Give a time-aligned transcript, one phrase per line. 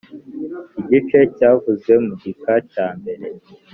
[0.81, 3.25] igice cyavuzwe mu gika cya mbere